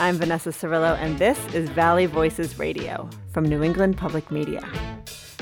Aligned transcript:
I'm 0.00 0.16
Vanessa 0.16 0.50
Cirillo, 0.50 0.96
and 0.96 1.18
this 1.18 1.44
is 1.52 1.68
Valley 1.70 2.06
Voices 2.06 2.56
Radio 2.56 3.10
from 3.32 3.44
New 3.44 3.64
England 3.64 3.96
Public 3.96 4.30
Media. 4.30 4.60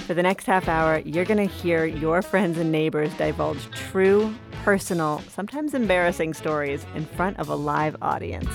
For 0.07 0.15
the 0.15 0.23
next 0.23 0.47
half 0.47 0.67
hour, 0.67 1.03
you're 1.05 1.27
going 1.27 1.47
to 1.47 1.55
hear 1.55 1.85
your 1.85 2.23
friends 2.23 2.57
and 2.57 2.73
neighbors 2.73 3.13
divulge 3.19 3.71
true, 3.73 4.35
personal, 4.65 5.23
sometimes 5.29 5.75
embarrassing 5.75 6.33
stories 6.33 6.87
in 6.95 7.05
front 7.05 7.39
of 7.39 7.51
a 7.51 7.55
live 7.55 7.97
audience. 8.01 8.49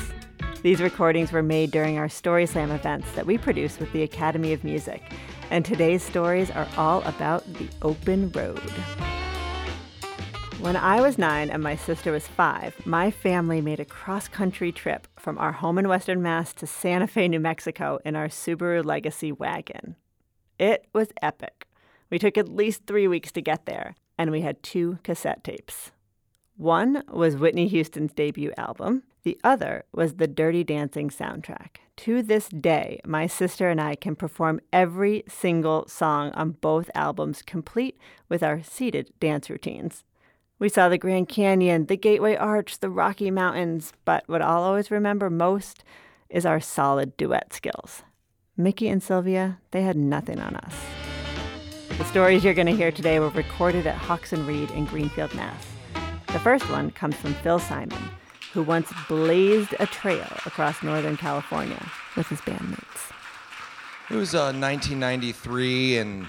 These 0.63 0.81
recordings 0.81 1.31
were 1.31 1.43
made 1.43 1.69
during 1.69 1.99
our 1.99 2.09
Story 2.09 2.47
Slam 2.47 2.71
events 2.71 3.11
that 3.11 3.27
we 3.27 3.37
produce 3.37 3.77
with 3.77 3.93
the 3.93 4.01
Academy 4.01 4.53
of 4.53 4.63
Music, 4.63 5.03
and 5.51 5.63
today's 5.63 6.01
stories 6.01 6.49
are 6.49 6.67
all 6.77 7.03
about 7.03 7.45
the 7.53 7.69
open 7.83 8.31
road. 8.31 8.59
When 10.61 10.75
I 10.75 11.01
was 11.01 11.17
nine 11.17 11.49
and 11.49 11.63
my 11.63 11.75
sister 11.75 12.11
was 12.11 12.27
five, 12.27 12.75
my 12.85 13.09
family 13.09 13.61
made 13.61 13.79
a 13.79 13.85
cross 13.85 14.27
country 14.27 14.71
trip 14.71 15.07
from 15.17 15.39
our 15.39 15.53
home 15.53 15.79
in 15.79 15.87
Western 15.87 16.21
Mass 16.21 16.53
to 16.53 16.67
Santa 16.67 17.07
Fe, 17.07 17.27
New 17.29 17.39
Mexico 17.39 17.97
in 18.05 18.15
our 18.15 18.27
Subaru 18.27 18.85
Legacy 18.85 19.31
wagon. 19.31 19.95
It 20.59 20.85
was 20.93 21.13
epic. 21.19 21.65
We 22.11 22.19
took 22.19 22.37
at 22.37 22.47
least 22.47 22.85
three 22.85 23.07
weeks 23.07 23.31
to 23.31 23.41
get 23.41 23.65
there, 23.65 23.95
and 24.19 24.29
we 24.29 24.41
had 24.41 24.61
two 24.61 24.99
cassette 25.03 25.43
tapes. 25.43 25.93
One 26.57 27.01
was 27.11 27.35
Whitney 27.35 27.67
Houston's 27.67 28.13
debut 28.13 28.53
album, 28.55 29.01
the 29.23 29.39
other 29.43 29.85
was 29.91 30.13
the 30.13 30.27
Dirty 30.27 30.63
Dancing 30.63 31.09
soundtrack. 31.09 31.77
To 31.97 32.21
this 32.21 32.49
day, 32.49 33.01
my 33.03 33.25
sister 33.25 33.67
and 33.67 33.81
I 33.81 33.95
can 33.95 34.15
perform 34.15 34.61
every 34.71 35.23
single 35.27 35.87
song 35.87 36.29
on 36.33 36.51
both 36.51 36.91
albums, 36.93 37.41
complete 37.41 37.97
with 38.29 38.43
our 38.43 38.61
seated 38.61 39.11
dance 39.19 39.49
routines. 39.49 40.03
We 40.61 40.69
saw 40.69 40.89
the 40.89 40.99
Grand 40.99 41.27
Canyon, 41.27 41.87
the 41.87 41.97
Gateway 41.97 42.35
Arch, 42.35 42.77
the 42.77 42.89
Rocky 42.91 43.31
Mountains, 43.31 43.93
but 44.05 44.23
what 44.27 44.43
I'll 44.43 44.61
always 44.61 44.91
remember 44.91 45.27
most 45.27 45.83
is 46.29 46.45
our 46.45 46.59
solid 46.59 47.17
duet 47.17 47.51
skills. 47.51 48.03
Mickey 48.55 48.87
and 48.87 49.01
Sylvia, 49.01 49.57
they 49.71 49.81
had 49.81 49.97
nothing 49.97 50.39
on 50.39 50.55
us. 50.57 50.75
The 51.97 52.05
stories 52.05 52.43
you're 52.43 52.53
going 52.53 52.67
to 52.67 52.75
hear 52.75 52.91
today 52.91 53.19
were 53.19 53.29
recorded 53.29 53.87
at 53.87 53.95
Hawks 53.95 54.33
and 54.33 54.45
Reed 54.45 54.69
in 54.69 54.85
Greenfield, 54.85 55.33
Mass. 55.33 55.65
The 56.27 56.37
first 56.37 56.69
one 56.69 56.91
comes 56.91 57.15
from 57.15 57.33
Phil 57.33 57.57
Simon, 57.57 58.03
who 58.53 58.61
once 58.61 58.93
blazed 59.07 59.73
a 59.79 59.87
trail 59.87 60.27
across 60.45 60.83
Northern 60.83 61.17
California 61.17 61.83
with 62.15 62.27
his 62.27 62.39
bandmates. 62.41 63.11
It 64.11 64.15
was 64.15 64.35
uh, 64.35 64.53
1993, 64.53 65.97
and 65.97 66.27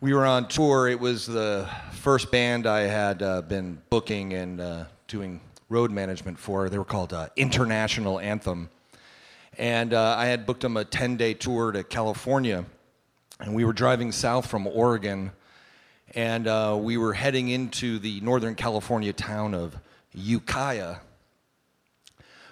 we 0.00 0.12
were 0.12 0.26
on 0.26 0.46
tour. 0.48 0.88
It 0.88 1.00
was 1.00 1.26
the 1.26 1.68
first 1.92 2.30
band 2.30 2.66
I 2.66 2.80
had 2.80 3.22
uh, 3.22 3.42
been 3.42 3.80
booking 3.88 4.34
and 4.34 4.60
uh, 4.60 4.84
doing 5.08 5.40
road 5.68 5.90
management 5.90 6.38
for. 6.38 6.68
They 6.68 6.78
were 6.78 6.84
called 6.84 7.12
uh, 7.12 7.28
International 7.36 8.20
Anthem. 8.20 8.68
And 9.56 9.94
uh, 9.94 10.16
I 10.18 10.26
had 10.26 10.44
booked 10.44 10.60
them 10.60 10.76
a 10.76 10.84
10 10.84 11.16
day 11.16 11.32
tour 11.32 11.72
to 11.72 11.82
California. 11.82 12.66
And 13.40 13.54
we 13.54 13.64
were 13.64 13.72
driving 13.72 14.12
south 14.12 14.46
from 14.46 14.66
Oregon. 14.66 15.32
And 16.14 16.46
uh, 16.46 16.78
we 16.78 16.98
were 16.98 17.14
heading 17.14 17.48
into 17.48 17.98
the 17.98 18.20
Northern 18.20 18.54
California 18.54 19.12
town 19.12 19.54
of 19.54 19.76
Ukiah 20.12 20.96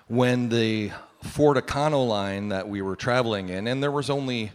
when 0.06 0.48
the 0.48 0.92
Ford 1.22 1.56
Econoline 1.56 2.50
that 2.50 2.68
we 2.68 2.82
were 2.82 2.96
traveling 2.96 3.48
in, 3.48 3.66
and 3.66 3.82
there 3.82 3.90
was 3.90 4.10
only 4.10 4.52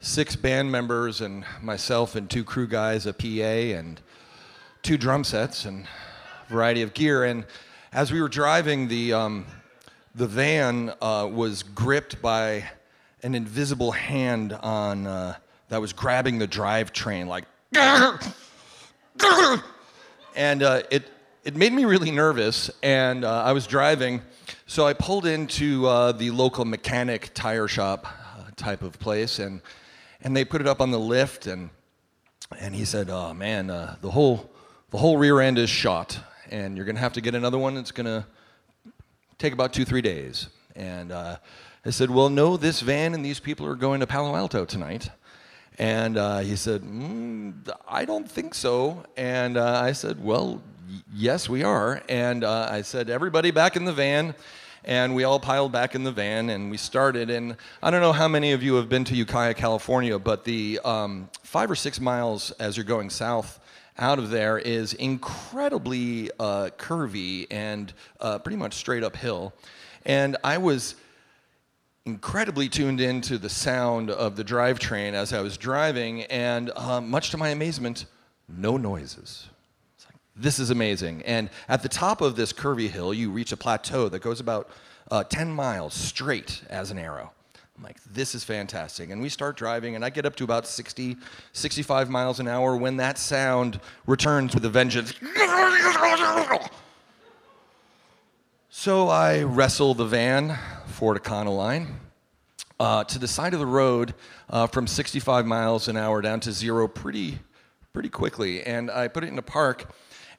six 0.00 0.36
band 0.36 0.70
members 0.70 1.20
and 1.20 1.44
myself 1.60 2.14
and 2.14 2.30
two 2.30 2.44
crew 2.44 2.66
guys, 2.66 3.06
a 3.06 3.12
PA 3.12 3.24
and 3.26 4.00
two 4.82 4.96
drum 4.96 5.24
sets 5.24 5.64
and 5.64 5.86
a 6.48 6.52
variety 6.52 6.82
of 6.82 6.94
gear. 6.94 7.24
And 7.24 7.44
as 7.92 8.12
we 8.12 8.20
were 8.20 8.28
driving, 8.28 8.88
the 8.88 9.12
um, 9.12 9.46
the 10.14 10.26
van 10.26 10.92
uh, 11.00 11.28
was 11.30 11.62
gripped 11.62 12.20
by 12.20 12.64
an 13.22 13.34
invisible 13.34 13.92
hand 13.92 14.52
on 14.52 15.06
uh, 15.06 15.36
that 15.68 15.80
was 15.80 15.92
grabbing 15.92 16.38
the 16.38 16.48
drivetrain, 16.48 17.26
like, 17.26 17.44
and 20.36 20.62
uh, 20.62 20.82
it 20.90 21.10
it 21.44 21.56
made 21.56 21.72
me 21.72 21.84
really 21.84 22.10
nervous. 22.10 22.70
And 22.82 23.24
uh, 23.24 23.42
I 23.42 23.52
was 23.52 23.66
driving, 23.66 24.22
so 24.66 24.86
I 24.86 24.92
pulled 24.92 25.26
into 25.26 25.86
uh, 25.86 26.12
the 26.12 26.30
local 26.30 26.64
mechanic 26.64 27.32
tire 27.34 27.68
shop 27.68 28.06
uh, 28.06 28.50
type 28.56 28.82
of 28.82 28.98
place, 28.98 29.38
and 29.38 29.60
and 30.22 30.36
they 30.36 30.44
put 30.44 30.60
it 30.60 30.66
up 30.66 30.80
on 30.80 30.90
the 30.90 31.00
lift, 31.00 31.46
and 31.46 31.70
and 32.58 32.74
he 32.74 32.84
said, 32.84 33.08
"Oh 33.10 33.34
man, 33.34 33.66
the 33.66 34.10
whole 34.10 34.50
the 34.90 34.98
whole 34.98 35.16
rear 35.16 35.40
end 35.40 35.58
is 35.58 35.70
shot, 35.70 36.18
and 36.50 36.76
you're 36.76 36.86
gonna 36.86 36.98
have 36.98 37.14
to 37.14 37.20
get 37.20 37.34
another 37.34 37.58
one. 37.58 37.76
It's 37.76 37.92
gonna 37.92 38.26
take 39.38 39.52
about 39.52 39.72
two, 39.72 39.84
three 39.84 40.02
days. 40.02 40.48
And 40.74 41.12
uh, 41.12 41.36
I 41.86 41.90
said, 41.90 42.10
Well, 42.10 42.28
no, 42.28 42.56
this 42.56 42.80
van 42.80 43.14
and 43.14 43.24
these 43.24 43.40
people 43.40 43.66
are 43.66 43.76
going 43.76 44.00
to 44.00 44.06
Palo 44.06 44.34
Alto 44.34 44.64
tonight. 44.64 45.10
And 45.78 46.18
uh, 46.18 46.40
he 46.40 46.56
said, 46.56 46.82
mm, 46.82 47.54
I 47.88 48.04
don't 48.04 48.28
think 48.28 48.52
so. 48.52 49.04
And 49.16 49.56
uh, 49.56 49.80
I 49.80 49.92
said, 49.92 50.22
Well, 50.22 50.60
yes, 51.14 51.48
we 51.48 51.62
are. 51.62 52.02
And 52.08 52.42
uh, 52.42 52.68
I 52.70 52.82
said, 52.82 53.10
Everybody 53.10 53.52
back 53.52 53.76
in 53.76 53.84
the 53.84 53.92
van. 53.92 54.34
And 54.84 55.14
we 55.14 55.24
all 55.24 55.40
piled 55.40 55.72
back 55.72 55.94
in 55.94 56.04
the 56.04 56.12
van 56.12 56.50
and 56.50 56.70
we 56.70 56.76
started. 56.76 57.30
And 57.30 57.56
I 57.82 57.90
don't 57.90 58.00
know 58.00 58.12
how 58.12 58.28
many 58.28 58.52
of 58.52 58.62
you 58.62 58.74
have 58.76 58.88
been 58.88 59.04
to 59.04 59.14
Ukiah, 59.14 59.54
California, 59.54 60.18
but 60.18 60.44
the 60.44 60.80
um, 60.84 61.28
five 61.42 61.70
or 61.70 61.76
six 61.76 62.00
miles 62.00 62.50
as 62.52 62.76
you're 62.76 62.84
going 62.84 63.10
south 63.10 63.60
out 63.98 64.18
of 64.18 64.30
there 64.30 64.58
is 64.58 64.94
incredibly 64.94 66.30
uh, 66.38 66.70
curvy 66.78 67.46
and 67.50 67.92
uh, 68.20 68.38
pretty 68.38 68.56
much 68.56 68.74
straight 68.74 69.02
uphill. 69.02 69.52
And 70.04 70.36
I 70.44 70.58
was 70.58 70.94
incredibly 72.06 72.68
tuned 72.68 73.00
into 73.00 73.36
the 73.36 73.50
sound 73.50 74.10
of 74.10 74.36
the 74.36 74.44
drivetrain 74.44 75.12
as 75.12 75.32
I 75.32 75.40
was 75.40 75.58
driving, 75.58 76.22
and 76.24 76.70
uh, 76.74 77.00
much 77.00 77.30
to 77.30 77.36
my 77.36 77.50
amazement, 77.50 78.06
no 78.48 78.76
noises. 78.76 79.48
This 80.38 80.60
is 80.60 80.70
amazing. 80.70 81.22
And 81.22 81.50
at 81.68 81.82
the 81.82 81.88
top 81.88 82.20
of 82.20 82.36
this 82.36 82.52
curvy 82.52 82.88
hill, 82.88 83.12
you 83.12 83.30
reach 83.30 83.50
a 83.50 83.56
plateau 83.56 84.08
that 84.08 84.20
goes 84.20 84.38
about 84.38 84.70
uh, 85.10 85.24
10 85.24 85.50
miles 85.50 85.94
straight 85.94 86.62
as 86.70 86.90
an 86.92 86.98
arrow. 86.98 87.32
I'm 87.76 87.82
like, 87.82 88.02
this 88.04 88.34
is 88.34 88.44
fantastic. 88.44 89.10
And 89.10 89.20
we 89.20 89.28
start 89.28 89.56
driving, 89.56 89.94
and 89.94 90.04
I 90.04 90.10
get 90.10 90.26
up 90.26 90.36
to 90.36 90.44
about 90.44 90.66
60, 90.66 91.16
65 91.52 92.10
miles 92.10 92.40
an 92.40 92.48
hour 92.48 92.76
when 92.76 92.96
that 92.98 93.18
sound 93.18 93.80
returns 94.06 94.54
with 94.54 94.64
a 94.64 94.68
vengeance. 94.68 95.12
So 98.68 99.08
I 99.08 99.42
wrestle 99.42 99.94
the 99.94 100.04
van, 100.04 100.56
Ford 100.86 101.20
Econoline, 101.20 101.94
uh, 102.78 103.04
to 103.04 103.18
the 103.18 103.28
side 103.28 103.54
of 103.54 103.60
the 103.60 103.66
road 103.66 104.14
uh, 104.50 104.66
from 104.68 104.86
65 104.86 105.46
miles 105.46 105.88
an 105.88 105.96
hour 105.96 106.20
down 106.20 106.40
to 106.40 106.52
zero 106.52 106.86
pretty, 106.86 107.38
pretty 107.92 108.08
quickly. 108.08 108.62
And 108.62 108.90
I 108.90 109.08
put 109.08 109.24
it 109.24 109.28
in 109.28 109.38
a 109.38 109.42
park, 109.42 109.92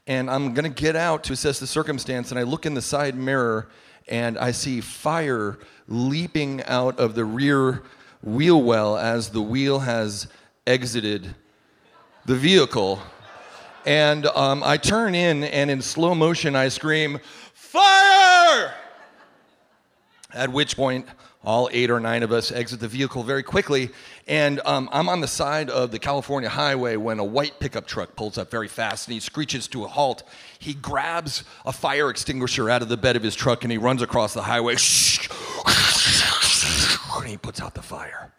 and 0.08 0.30
I'm 0.30 0.54
going 0.54 0.72
to 0.72 0.82
get 0.82 0.96
out 0.96 1.24
to 1.26 1.34
assess 1.34 1.60
the 1.60 1.68
circumstance, 1.68 2.32
and 2.32 2.40
I 2.40 2.44
look 2.44 2.66
in 2.66 2.74
the 2.74 2.82
side 2.82 3.16
mirror, 3.16 3.70
and 4.08 4.38
I 4.38 4.52
see 4.52 4.82
fire 4.82 5.60
leaping 5.88 6.64
out 6.64 7.00
of 7.00 7.16
the 7.16 7.26
rear 7.26 7.84
wheel 8.22 8.62
well 8.62 8.98
as 8.98 9.30
the 9.30 9.42
wheel 9.42 9.80
has 9.80 10.28
exited 10.66 11.36
the 12.26 12.36
vehicle. 12.36 13.00
And 13.86 14.26
um, 14.28 14.64
I 14.64 14.78
turn 14.78 15.16
in, 15.16 15.44
and 15.44 15.72
in 15.72 15.82
slow 15.82 16.14
motion, 16.14 16.56
I 16.56 16.68
scream, 16.68 17.20
Fire! 17.54 18.74
At 20.34 20.52
which 20.52 20.76
point, 20.76 21.08
all 21.44 21.70
eight 21.72 21.90
or 21.90 22.00
nine 22.00 22.24
of 22.24 22.32
us 22.32 22.52
exit 22.52 22.80
the 22.80 22.88
vehicle 22.88 23.24
very 23.24 23.44
quickly, 23.44 23.90
and 24.30 24.62
um, 24.64 24.88
I'm 24.92 25.10
on 25.10 25.22
the 25.22 25.28
side 25.28 25.72
of 25.72 25.90
the 25.90 25.98
California 25.98 26.50
highway 26.50 26.96
when 26.98 27.18
a 27.18 27.24
white 27.24 27.60
pickup 27.60 27.88
truck 27.88 28.16
pulls 28.16 28.38
up 28.38 28.52
very 28.52 28.68
fast 28.68 29.08
and 29.08 29.16
he 29.16 29.20
screeches 29.20 29.68
to 29.70 29.86
a 29.86 29.88
halt. 29.88 30.22
He 30.60 30.76
grabs 30.76 31.44
a 31.66 31.74
fire 31.74 32.12
extinguisher 32.12 32.70
out 32.70 32.84
of 32.84 32.90
the 32.90 32.98
bed 32.98 33.16
of 33.16 33.24
his 33.24 33.36
truck 33.36 33.64
and 33.64 33.72
he 33.72 33.80
runs 33.80 34.04
across 34.04 34.36
the 34.36 34.44
highway. 34.44 34.76
And 37.18 37.28
he 37.28 37.38
puts 37.38 37.60
out 37.60 37.74
the 37.74 37.82
fire. 37.82 38.32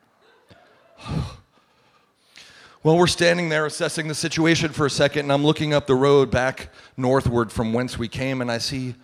Well, 2.82 2.96
we're 2.96 3.08
standing 3.08 3.48
there 3.48 3.66
assessing 3.66 4.06
the 4.06 4.14
situation 4.14 4.72
for 4.72 4.86
a 4.86 4.90
second, 4.90 5.26
and 5.26 5.32
I'm 5.32 5.44
looking 5.44 5.75
up 5.75 5.86
the 5.86 5.94
road 5.94 6.31
back 6.31 6.70
northward 6.96 7.52
from 7.52 7.75
whence 7.75 7.98
we 7.98 8.08
came, 8.08 8.40
and 8.40 8.50
I 8.50 8.56
see 8.56 8.94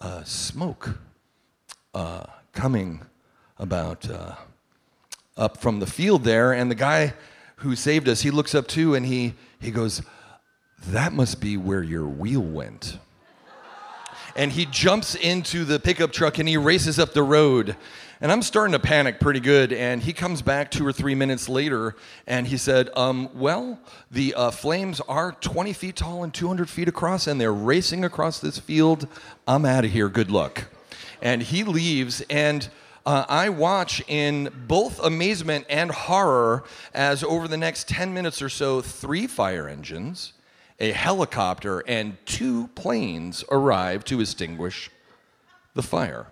uh, 0.00 0.24
smoke 0.24 0.98
uh, 1.94 2.24
coming 2.52 3.02
about 3.56 4.10
uh, 4.10 4.34
up 5.40 5.56
from 5.56 5.80
the 5.80 5.86
field 5.86 6.22
there. 6.22 6.52
And 6.52 6.70
the 6.70 6.76
guy 6.76 7.14
who 7.56 7.74
saved 7.74 8.08
us, 8.08 8.20
he 8.20 8.30
looks 8.30 8.54
up 8.54 8.68
too, 8.68 8.94
and 8.94 9.04
he, 9.04 9.34
he 9.58 9.70
goes, 9.70 10.02
That 10.88 11.12
must 11.12 11.40
be 11.40 11.56
where 11.56 11.82
your 11.82 12.06
wheel 12.06 12.42
went. 12.42 12.98
And 14.36 14.52
he 14.52 14.66
jumps 14.66 15.16
into 15.16 15.64
the 15.64 15.80
pickup 15.80 16.12
truck 16.12 16.38
and 16.38 16.48
he 16.48 16.56
races 16.56 17.00
up 17.00 17.12
the 17.12 17.22
road. 17.22 17.76
And 18.20 18.30
I'm 18.30 18.42
starting 18.42 18.72
to 18.72 18.78
panic 18.78 19.18
pretty 19.18 19.40
good. 19.40 19.72
And 19.72 20.02
he 20.02 20.12
comes 20.12 20.40
back 20.40 20.70
two 20.70 20.86
or 20.86 20.92
three 20.92 21.14
minutes 21.14 21.48
later 21.48 21.96
and 22.26 22.46
he 22.46 22.56
said, 22.56 22.90
um, 22.96 23.30
Well, 23.34 23.80
the 24.10 24.34
uh, 24.34 24.50
flames 24.50 25.00
are 25.08 25.32
20 25.32 25.72
feet 25.72 25.96
tall 25.96 26.22
and 26.22 26.32
200 26.32 26.68
feet 26.68 26.86
across, 26.86 27.26
and 27.26 27.40
they're 27.40 27.52
racing 27.52 28.04
across 28.04 28.38
this 28.38 28.58
field. 28.58 29.08
I'm 29.48 29.64
out 29.64 29.84
of 29.84 29.90
here. 29.90 30.08
Good 30.08 30.30
luck. 30.30 30.64
And 31.22 31.42
he 31.42 31.64
leaves, 31.64 32.22
and 32.30 32.68
uh, 33.06 33.24
I 33.28 33.48
watch 33.48 34.02
in 34.08 34.50
both 34.66 35.00
amazement 35.02 35.66
and 35.68 35.90
horror 35.90 36.64
as 36.92 37.24
over 37.24 37.48
the 37.48 37.56
next 37.56 37.88
10 37.88 38.12
minutes 38.12 38.42
or 38.42 38.48
so, 38.48 38.80
three 38.80 39.26
fire 39.26 39.68
engines, 39.68 40.32
a 40.78 40.92
helicopter, 40.92 41.80
and 41.80 42.16
two 42.26 42.68
planes 42.68 43.44
arrive 43.50 44.04
to 44.06 44.20
extinguish 44.20 44.90
the 45.74 45.82
fire. 45.82 46.26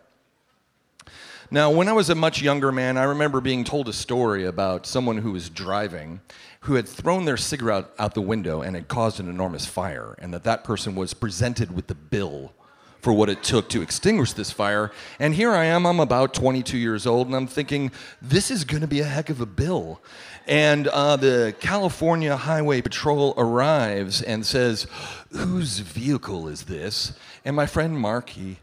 Now, 1.50 1.70
when 1.70 1.88
I 1.88 1.92
was 1.92 2.10
a 2.10 2.14
much 2.14 2.42
younger 2.42 2.70
man, 2.70 2.98
I 2.98 3.04
remember 3.04 3.40
being 3.40 3.64
told 3.64 3.88
a 3.88 3.92
story 3.92 4.44
about 4.44 4.86
someone 4.86 5.16
who 5.16 5.32
was 5.32 5.48
driving 5.48 6.20
who 6.60 6.74
had 6.74 6.86
thrown 6.86 7.24
their 7.24 7.38
cigarette 7.38 7.86
out 7.98 8.12
the 8.12 8.20
window 8.20 8.60
and 8.60 8.76
had 8.76 8.88
caused 8.88 9.20
an 9.20 9.30
enormous 9.30 9.64
fire, 9.64 10.14
and 10.18 10.34
that 10.34 10.44
that 10.44 10.64
person 10.64 10.94
was 10.94 11.14
presented 11.14 11.74
with 11.74 11.86
the 11.86 11.94
bill 11.94 12.52
for 13.00 13.12
what 13.12 13.28
it 13.28 13.42
took 13.42 13.68
to 13.70 13.82
extinguish 13.82 14.32
this 14.32 14.50
fire. 14.50 14.90
And 15.18 15.34
here 15.34 15.52
I 15.52 15.66
am, 15.66 15.86
I'm 15.86 16.00
about 16.00 16.34
22 16.34 16.76
years 16.76 17.06
old, 17.06 17.26
and 17.28 17.36
I'm 17.36 17.46
thinking, 17.46 17.92
this 18.20 18.50
is 18.50 18.64
going 18.64 18.80
to 18.80 18.88
be 18.88 19.00
a 19.00 19.04
heck 19.04 19.30
of 19.30 19.40
a 19.40 19.46
bill. 19.46 20.00
And 20.46 20.88
uh, 20.88 21.16
the 21.16 21.54
California 21.60 22.34
Highway 22.36 22.80
Patrol 22.80 23.34
arrives 23.36 24.22
and 24.22 24.44
says, 24.44 24.86
Whose 25.30 25.80
vehicle 25.80 26.48
is 26.48 26.64
this? 26.64 27.12
And 27.44 27.54
my 27.54 27.66
friend 27.66 27.98
Mark, 27.98 28.30
he, 28.30 28.56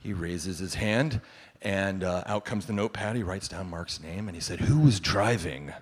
he 0.00 0.12
raises 0.12 0.58
his 0.58 0.74
hand, 0.74 1.20
and 1.62 2.02
uh, 2.02 2.24
out 2.26 2.44
comes 2.44 2.66
the 2.66 2.72
notepad. 2.72 3.14
He 3.14 3.22
writes 3.22 3.46
down 3.46 3.68
Mark's 3.68 4.00
name, 4.00 4.28
and 4.28 4.34
he 4.34 4.40
said, 4.40 4.60
Who 4.60 4.80
was 4.80 5.00
driving? 5.00 5.72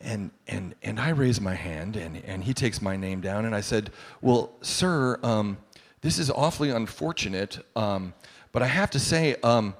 And, 0.00 0.30
and, 0.46 0.74
and 0.82 1.00
I 1.00 1.10
raise 1.10 1.40
my 1.40 1.54
hand, 1.54 1.96
and, 1.96 2.22
and 2.24 2.44
he 2.44 2.54
takes 2.54 2.80
my 2.80 2.96
name 2.96 3.20
down, 3.20 3.44
and 3.44 3.54
I 3.54 3.60
said, 3.60 3.90
Well, 4.20 4.52
sir, 4.62 5.18
um, 5.22 5.56
this 6.04 6.18
is 6.18 6.30
awfully 6.30 6.68
unfortunate, 6.68 7.64
um, 7.74 8.12
but 8.52 8.62
I 8.62 8.66
have 8.66 8.90
to 8.90 8.98
say, 8.98 9.36
um, 9.42 9.74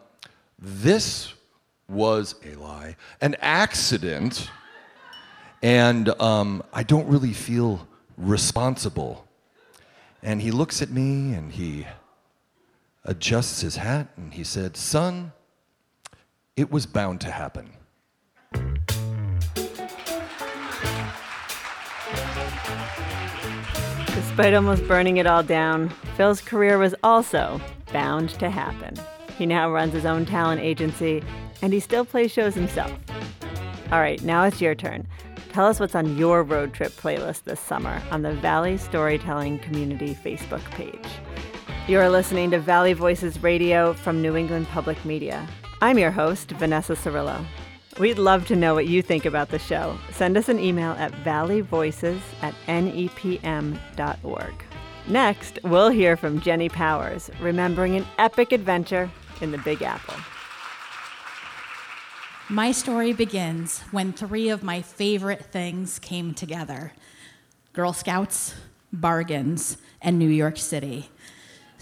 this 0.59 1.35
was 1.87 2.37
a 2.43 2.55
lie, 2.55 2.97
an 3.21 3.37
accident, 3.43 4.51
and 5.63 6.09
um, 6.23 6.63
I 6.73 6.83
don't 6.83 7.07
really 7.09 7.35
feel 7.35 7.87
responsible. 8.17 9.29
And 10.23 10.41
he 10.41 10.51
looks 10.51 10.81
at 10.81 10.89
me 10.89 11.35
and 11.35 11.53
he 11.53 11.87
adjusts 13.05 13.61
his 13.61 13.77
hat 13.77 14.09
and 14.17 14.33
he 14.33 14.45
said, 14.45 14.79
Son, 14.79 15.31
it 16.57 16.73
was 16.73 16.87
bound 16.87 17.21
to 17.21 17.31
happen. 17.31 17.71
Despite 24.35 24.55
almost 24.55 24.89
burning 24.89 25.19
it 25.19 25.29
all 25.29 25.45
down, 25.45 25.91
Phil's 26.17 26.41
career 26.41 26.77
was 26.77 26.93
also 27.05 27.61
bound 27.93 28.31
to 28.41 28.51
happen. 28.51 28.97
He 29.39 29.47
now 29.47 29.71
runs 29.71 29.93
his 29.93 30.05
own 30.05 30.27
talent 30.27 30.61
agency, 30.61 31.23
and 31.63 31.73
he 31.73 31.79
still 31.79 32.05
plays 32.05 32.33
shows 32.33 32.57
himself. 32.57 32.91
All 33.93 34.01
right, 34.01 34.21
now 34.25 34.43
it's 34.43 34.61
your 34.61 34.75
turn. 34.75 35.07
Tell 35.53 35.67
us 35.67 35.79
what's 35.79 35.95
on 35.95 36.19
your 36.19 36.43
road 36.43 36.75
trip 36.75 36.91
playlist 36.95 37.45
this 37.45 37.61
summer 37.61 38.03
on 38.11 38.23
the 38.23 38.35
Valley 38.35 38.77
Storytelling 38.77 39.61
Community 39.61 40.17
Facebook 40.17 40.65
page. 40.73 41.09
You're 41.87 42.11
listening 42.11 42.51
to 42.51 42.59
Valley 42.59 42.93
Voices 42.93 43.41
Radio 43.41 43.93
from 43.93 44.21
New 44.21 44.35
England 44.35 44.67
Public 44.67 45.05
Media. 45.05 45.47
I'm 45.81 45.97
your 45.97 46.11
host, 46.11 46.51
Vanessa 46.51 46.95
Cirillo. 46.95 47.47
We'd 47.99 48.19
love 48.19 48.47
to 48.49 48.57
know 48.57 48.75
what 48.75 48.89
you 48.89 49.03
think 49.03 49.25
about 49.25 49.51
the 49.51 49.59
show. 49.59 49.97
Send 50.11 50.37
us 50.37 50.49
an 50.49 50.59
email 50.59 50.93
at 50.93 51.13
valleyvoices 51.25 52.19
at 52.43 52.55
nepm.org. 52.67 54.55
Next, 55.07 55.59
we'll 55.63 55.91
hear 55.91 56.17
from 56.17 56.41
Jenny 56.41 56.69
Powers, 56.69 57.31
remembering 57.41 57.95
an 57.95 58.07
epic 58.19 58.51
adventure 58.51 59.11
in 59.41 59.53
the 59.53 59.59
Big 59.59 59.83
Apple. 59.83 60.17
My 62.49 62.73
story 62.73 63.13
begins 63.13 63.81
when 63.91 64.13
three 64.13 64.49
of 64.49 64.63
my 64.63 64.83
favorite 64.83 65.45
things 65.47 65.99
came 65.99 66.35
together 66.35 66.93
Girl 67.73 67.93
Scouts, 67.93 68.55
bargains, 68.93 69.79
and 70.03 70.19
New 70.19 70.29
York 70.29 70.57
City. 70.57 71.11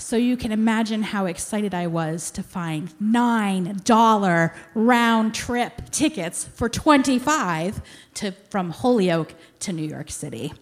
So 0.02 0.16
you 0.16 0.36
can 0.36 0.50
imagine 0.50 1.04
how 1.04 1.26
excited 1.26 1.72
I 1.72 1.86
was 1.86 2.32
to 2.32 2.42
find 2.42 2.92
$9 3.00 4.54
round 4.74 5.34
trip 5.34 5.90
tickets 5.90 6.44
for 6.44 6.68
25 6.68 7.80
to 8.14 8.32
from 8.50 8.70
Holyoke 8.70 9.32
to 9.60 9.72
New 9.72 9.86
York 9.86 10.10
City. 10.10 10.52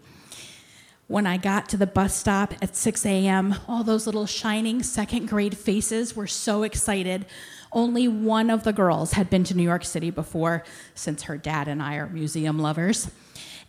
When 1.08 1.26
I 1.26 1.38
got 1.38 1.70
to 1.70 1.78
the 1.78 1.86
bus 1.86 2.14
stop 2.14 2.52
at 2.60 2.76
6 2.76 3.04
a.m., 3.06 3.56
all 3.66 3.82
those 3.82 4.04
little 4.04 4.26
shining 4.26 4.82
second 4.82 5.26
grade 5.26 5.56
faces 5.56 6.14
were 6.14 6.28
so 6.28 6.62
excited. 6.62 7.24
Only 7.72 8.06
one 8.08 8.50
of 8.50 8.62
the 8.62 8.74
girls 8.74 9.12
had 9.12 9.30
been 9.30 9.42
to 9.44 9.56
New 9.56 9.64
York 9.64 9.86
City 9.86 10.10
before, 10.10 10.64
since 10.94 11.22
her 11.24 11.38
dad 11.38 11.66
and 11.66 11.82
I 11.82 11.96
are 11.96 12.10
museum 12.10 12.58
lovers. 12.58 13.10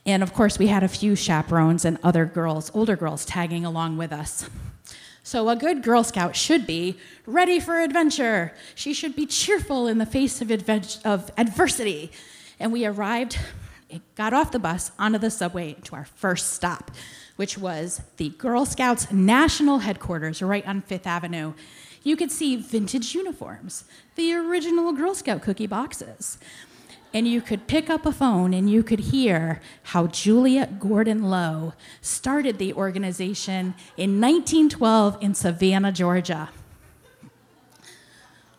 And 0.05 0.21
of 0.21 0.33
course, 0.33 0.59
we 0.59 0.67
had 0.67 0.83
a 0.83 0.89
few 0.89 1.15
chaperones 1.15 1.85
and 1.85 1.97
other 2.03 2.25
girls, 2.25 2.69
older 2.73 2.97
girls, 2.97 3.23
tagging 3.23 3.65
along 3.65 3.97
with 3.97 4.11
us. 4.11 4.49
So, 5.31 5.47
a 5.47 5.55
good 5.55 5.81
Girl 5.81 6.03
Scout 6.03 6.35
should 6.35 6.67
be 6.67 6.97
ready 7.25 7.61
for 7.61 7.79
adventure. 7.79 8.53
She 8.75 8.93
should 8.93 9.15
be 9.15 9.25
cheerful 9.25 9.87
in 9.87 9.97
the 9.97 10.05
face 10.05 10.41
of, 10.41 10.49
adve- 10.49 11.01
of 11.05 11.31
adversity. 11.37 12.11
And 12.59 12.73
we 12.73 12.85
arrived, 12.85 13.39
got 14.15 14.33
off 14.33 14.51
the 14.51 14.59
bus, 14.59 14.91
onto 14.99 15.19
the 15.19 15.31
subway 15.31 15.77
to 15.85 15.95
our 15.95 16.03
first 16.03 16.51
stop, 16.51 16.91
which 17.37 17.57
was 17.57 18.01
the 18.17 18.27
Girl 18.27 18.65
Scouts 18.65 19.09
National 19.09 19.79
Headquarters 19.79 20.41
right 20.41 20.67
on 20.67 20.81
Fifth 20.81 21.07
Avenue. 21.07 21.53
You 22.03 22.17
could 22.17 22.29
see 22.29 22.57
vintage 22.57 23.15
uniforms, 23.15 23.85
the 24.15 24.33
original 24.33 24.91
Girl 24.91 25.15
Scout 25.15 25.41
cookie 25.41 25.65
boxes 25.65 26.39
and 27.13 27.27
you 27.27 27.41
could 27.41 27.67
pick 27.67 27.89
up 27.89 28.05
a 28.05 28.11
phone 28.11 28.53
and 28.53 28.69
you 28.69 28.83
could 28.83 28.99
hear 28.99 29.61
how 29.83 30.07
Juliette 30.07 30.79
Gordon 30.79 31.23
Low 31.23 31.73
started 32.01 32.57
the 32.57 32.73
organization 32.73 33.73
in 33.97 34.21
1912 34.21 35.17
in 35.21 35.33
Savannah, 35.33 35.91
Georgia. 35.91 36.49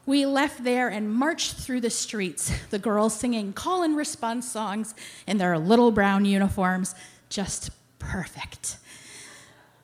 We 0.05 0.27
left 0.27 0.65
there 0.65 0.89
and 0.89 1.13
marched 1.13 1.55
through 1.55 1.81
the 1.81 1.91
streets, 1.91 2.53
the 2.71 2.79
girls 2.79 3.15
singing 3.19 3.53
call 3.53 3.83
and 3.83 3.97
response 3.97 4.51
songs 4.51 4.95
in 5.27 5.39
their 5.39 5.59
little 5.59 5.93
brown 5.93 6.25
uniforms, 6.25 6.95
just 7.29 7.71
perfect. 8.01 8.79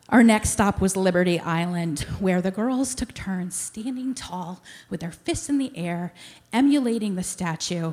Our 0.09 0.25
next 0.25 0.51
stop 0.51 0.81
was 0.81 0.97
Liberty 0.97 1.39
Island, 1.39 2.01
where 2.19 2.43
the 2.43 2.51
girls 2.51 2.95
took 2.95 3.15
turns 3.15 3.55
standing 3.55 4.15
tall 4.15 4.63
with 4.91 5.01
their 5.01 5.13
fists 5.13 5.49
in 5.49 5.59
the 5.59 5.71
air, 5.77 6.13
emulating 6.53 7.15
the 7.15 7.23
statue 7.23 7.93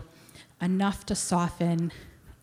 enough 0.61 1.05
to 1.07 1.15
soften 1.15 1.91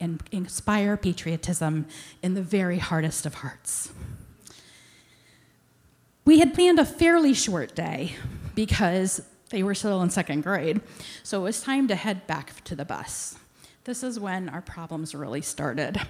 and 0.01 0.23
inspire 0.33 0.97
patriotism 0.97 1.87
in 2.23 2.35
the 2.35 2.43
very 2.43 2.79
hardest 2.79 3.25
of 3.25 3.35
hearts. 3.35 3.93
We 6.25 6.39
had 6.39 6.55
planned 6.55 6.79
a 6.79 6.85
fairly 6.85 7.35
short 7.35 7.75
day 7.75 8.17
because 8.55 9.23
they 9.51 9.63
were 9.63 9.75
still 9.75 10.03
in 10.03 10.11
second 10.11 10.43
grade, 10.43 10.81
so 11.23 11.41
it 11.41 11.45
was 11.45 11.61
time 11.61 11.89
to 11.89 11.95
head 11.95 12.27
back 12.27 12.65
to 12.65 12.75
the 12.75 12.85
bus. 12.85 13.37
This 13.85 14.03
is 14.03 14.19
when 14.19 14.49
our 14.49 14.63
problems 14.63 15.15
really 15.15 15.43
started. 15.43 16.01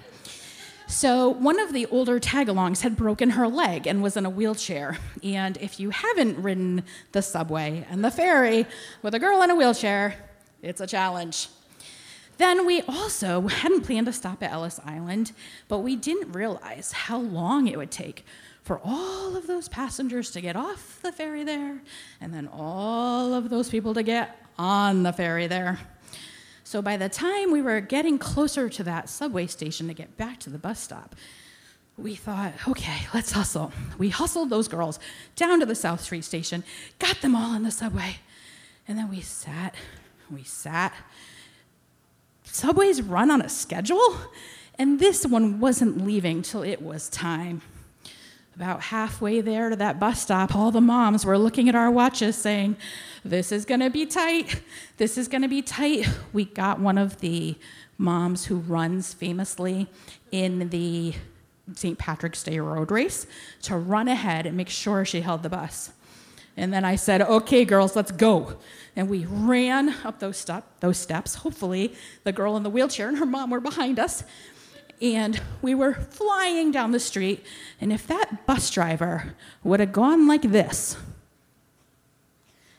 So, 0.87 1.29
one 1.29 1.59
of 1.59 1.73
the 1.73 1.85
older 1.87 2.19
tagalongs 2.19 2.81
had 2.81 2.95
broken 2.95 3.31
her 3.31 3.47
leg 3.47 3.87
and 3.87 4.03
was 4.03 4.17
in 4.17 4.25
a 4.25 4.29
wheelchair. 4.29 4.97
And 5.23 5.57
if 5.57 5.79
you 5.79 5.89
haven't 5.89 6.41
ridden 6.43 6.83
the 7.13 7.21
subway 7.21 7.85
and 7.89 8.03
the 8.03 8.11
ferry 8.11 8.67
with 9.01 9.15
a 9.15 9.19
girl 9.19 9.41
in 9.41 9.49
a 9.49 9.55
wheelchair, 9.55 10.15
it's 10.61 10.81
a 10.81 10.87
challenge. 10.87 11.47
Then 12.37 12.65
we 12.65 12.81
also 12.81 13.41
hadn't 13.41 13.81
planned 13.81 14.07
to 14.07 14.13
stop 14.13 14.41
at 14.41 14.51
Ellis 14.51 14.79
Island, 14.85 15.31
but 15.67 15.79
we 15.79 15.95
didn't 15.95 16.31
realize 16.31 16.91
how 16.91 17.19
long 17.19 17.67
it 17.67 17.77
would 17.77 17.91
take 17.91 18.25
for 18.63 18.79
all 18.83 19.35
of 19.35 19.45
those 19.45 19.67
passengers 19.67 20.31
to 20.31 20.41
get 20.41 20.55
off 20.55 20.99
the 21.01 21.11
ferry 21.11 21.43
there, 21.43 21.81
and 22.21 22.33
then 22.33 22.47
all 22.51 23.33
of 23.33 23.49
those 23.49 23.69
people 23.69 23.93
to 23.93 24.03
get 24.03 24.39
on 24.57 25.03
the 25.03 25.11
ferry 25.11 25.47
there. 25.47 25.79
So 26.63 26.81
by 26.81 26.97
the 26.97 27.09
time 27.09 27.51
we 27.51 27.61
were 27.61 27.81
getting 27.81 28.17
closer 28.17 28.69
to 28.69 28.83
that 28.83 29.09
subway 29.09 29.47
station 29.47 29.87
to 29.89 29.93
get 29.93 30.17
back 30.17 30.39
to 30.39 30.49
the 30.49 30.57
bus 30.57 30.79
stop, 30.79 31.15
we 31.97 32.15
thought, 32.15 32.53
okay, 32.67 33.05
let's 33.13 33.31
hustle. 33.31 33.71
We 33.97 34.09
hustled 34.09 34.49
those 34.49 34.67
girls 34.67 34.97
down 35.35 35.59
to 35.59 35.65
the 35.65 35.75
South 35.75 36.01
Street 36.01 36.23
station, 36.23 36.63
got 36.97 37.21
them 37.21 37.35
all 37.35 37.53
in 37.53 37.63
the 37.63 37.69
subway, 37.69 38.17
and 38.87 38.97
then 38.97 39.09
we 39.09 39.21
sat, 39.21 39.75
we 40.31 40.43
sat, 40.43 40.93
subways 42.53 43.01
run 43.01 43.31
on 43.31 43.41
a 43.41 43.49
schedule, 43.49 44.15
and 44.77 44.99
this 44.99 45.25
one 45.25 45.59
wasn't 45.59 46.05
leaving 46.05 46.41
till 46.41 46.63
it 46.63 46.81
was 46.81 47.09
time. 47.09 47.61
About 48.55 48.81
halfway 48.81 49.41
there 49.41 49.69
to 49.69 49.75
that 49.77 49.99
bus 49.99 50.21
stop, 50.21 50.55
all 50.55 50.69
the 50.69 50.79
moms 50.79 51.25
were 51.25 51.39
looking 51.39 51.67
at 51.67 51.73
our 51.73 51.89
watches 51.89 52.35
saying, 52.35 52.77
This 53.25 53.51
is 53.51 53.65
gonna 53.65 53.89
be 53.89 54.05
tight. 54.05 54.61
This 54.97 55.17
is 55.17 55.27
gonna 55.27 55.47
be 55.47 55.63
tight. 55.63 56.07
We 56.31 56.45
got 56.45 56.79
one 56.79 56.99
of 56.99 57.19
the 57.19 57.55
moms 57.97 58.45
who 58.45 58.57
runs 58.57 59.13
famously 59.13 59.87
in 60.31 60.69
the 60.69 61.15
St. 61.73 61.97
Patrick's 61.97 62.43
Day 62.43 62.59
road 62.59 62.91
race 62.91 63.25
to 63.63 63.75
run 63.75 64.07
ahead 64.07 64.45
and 64.45 64.55
make 64.55 64.69
sure 64.69 65.03
she 65.03 65.21
held 65.21 65.41
the 65.41 65.49
bus. 65.49 65.91
And 66.55 66.71
then 66.71 66.85
I 66.85 66.95
said, 66.95 67.21
okay, 67.21 67.65
girls, 67.65 67.95
let's 67.95 68.11
go. 68.11 68.57
And 68.95 69.09
we 69.09 69.25
ran 69.25 69.89
up 70.03 70.19
those, 70.19 70.37
step, 70.37 70.65
those 70.81 70.97
steps. 70.97 71.35
Hopefully, 71.35 71.95
the 72.23 72.31
girl 72.31 72.55
in 72.55 72.63
the 72.63 72.69
wheelchair 72.69 73.07
and 73.07 73.17
her 73.17 73.25
mom 73.25 73.49
were 73.49 73.59
behind 73.59 73.97
us. 73.97 74.23
And 75.01 75.41
we 75.61 75.73
were 75.73 75.93
flying 75.93 76.71
down 76.71 76.91
the 76.91 76.99
street. 76.99 77.43
And 77.81 77.91
if 77.91 78.05
that 78.07 78.45
bus 78.45 78.69
driver 78.69 79.33
would 79.63 79.79
have 79.79 79.91
gone 79.91 80.27
like 80.27 80.43
this, 80.43 80.95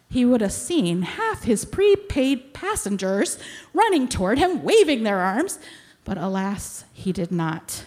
he 0.08 0.24
would 0.24 0.40
have 0.40 0.52
seen 0.52 1.02
half 1.02 1.42
his 1.42 1.64
prepaid 1.64 2.54
passengers 2.54 3.36
running 3.72 4.06
toward 4.06 4.38
him, 4.38 4.62
waving 4.62 5.02
their 5.02 5.18
arms. 5.18 5.58
But 6.04 6.16
alas, 6.18 6.84
he 6.92 7.10
did 7.10 7.32
not. 7.32 7.86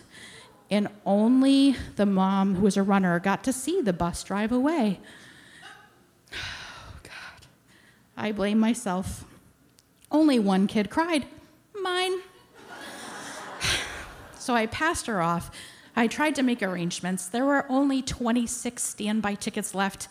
And 0.69 0.89
only 1.05 1.77
the 1.95 2.05
mom, 2.05 2.55
who 2.55 2.63
was 2.63 2.75
a 2.75 2.83
runner, 2.83 3.17
got 3.21 3.45
to 3.45 3.53
see 3.53 3.79
the 3.79 3.93
bus 3.93 4.23
drive 4.23 4.51
away. 4.51 4.99
I 8.17 8.31
blame 8.31 8.59
myself. 8.59 9.25
Only 10.11 10.39
one 10.39 10.65
kid 10.65 10.89
cried, 10.89 11.25
mine. 11.79 12.13
so 14.39 14.55
I 14.55 14.65
passed 14.65 15.05
her 15.05 15.21
off. 15.21 15.51
I 15.95 16.07
tried 16.07 16.33
to 16.35 16.43
make 16.43 16.63
arrangements. 16.63 17.27
There 17.27 17.45
were 17.45 17.65
only 17.69 18.01
26 18.01 18.83
standby 18.83 19.35
tickets 19.35 19.75
left, 19.75 20.07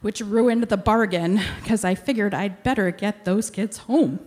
which 0.00 0.20
ruined 0.20 0.64
the 0.64 0.76
bargain 0.76 1.40
because 1.62 1.84
I 1.84 1.94
figured 1.94 2.34
I'd 2.34 2.64
better 2.64 2.90
get 2.90 3.24
those 3.24 3.50
kids 3.50 3.78
home. 3.78 4.18